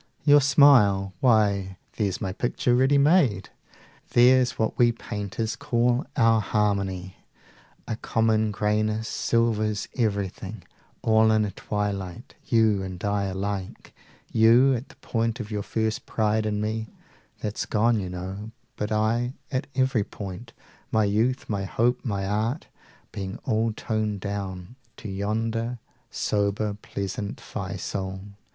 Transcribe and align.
You 0.23 0.39
smile? 0.39 1.13
why, 1.19 1.77
there's 1.95 2.19
my 2.19 2.33
picture 2.33 2.73
ready 2.73 2.97
made, 2.97 3.49
There's 4.13 4.57
what 4.57 4.75
we 4.79 4.91
painters 4.91 5.55
call 5.55 6.07
our 6.17 6.41
harmony! 6.41 7.17
A 7.87 7.97
common 7.97 8.49
grayness 8.49 9.07
silvers 9.07 9.87
everything 9.95 10.63
35 11.03 11.03
All 11.03 11.31
in 11.31 11.45
a 11.45 11.51
twilight, 11.51 12.33
you 12.47 12.81
and 12.81 13.03
I 13.03 13.25
alike 13.25 13.93
You, 14.31 14.73
at 14.73 14.89
the 14.89 14.95
point 14.95 15.39
of 15.39 15.51
your 15.51 15.61
first 15.61 16.07
pride 16.07 16.47
in 16.47 16.59
me 16.59 16.87
(That's 17.41 17.67
gone 17.67 17.99
you 17.99 18.09
know) 18.09 18.49
but 18.77 18.91
I, 18.91 19.33
at 19.51 19.67
every 19.75 20.03
point; 20.03 20.51
My 20.89 21.03
youth, 21.03 21.47
my 21.47 21.63
hope, 21.65 22.03
my 22.03 22.25
art, 22.25 22.65
being 23.11 23.37
all 23.45 23.71
toned 23.71 24.21
down 24.21 24.77
To 24.97 25.09
yonder 25.09 25.77
sober, 26.09 26.73
pleasant 26.81 27.39
Fiesole. 27.39 28.21